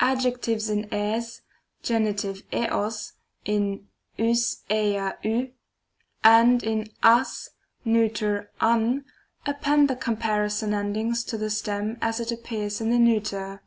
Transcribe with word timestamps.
Adjectives 0.00 0.68
in 0.68 0.88
rig, 0.90 1.22
Gen. 1.84 2.12
t 2.16 2.34
og, 2.72 2.92
in 3.44 3.88
vg 4.18 4.18
uu 4.18 5.14
v, 5.46 5.52
and 6.24 6.62
in 6.64 6.88
ag, 7.04 7.26
neuter 7.84 8.50
av, 8.60 9.02
append 9.46 9.88
the 9.88 9.94
comparison 9.94 10.74
endings 10.74 11.22
to 11.22 11.38
the 11.38 11.48
stem 11.48 11.96
as 12.02 12.18
it 12.18 12.32
appears 12.32 12.80
in 12.80 12.90
the 12.90 12.98
neuter. 12.98 13.62